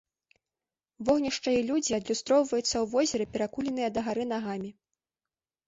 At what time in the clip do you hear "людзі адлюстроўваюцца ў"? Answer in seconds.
1.67-2.83